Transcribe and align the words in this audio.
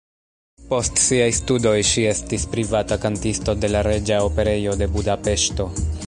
Post 0.69 1.01
siaj 1.01 1.27
studoj 1.39 1.73
ŝi 1.89 2.05
estis 2.13 2.47
privata 2.55 2.97
kantisto 3.03 3.55
de 3.65 3.71
la 3.75 3.83
Reĝa 3.89 4.21
Operejo 4.31 4.73
de 4.81 4.89
Budapeŝto. 4.97 5.69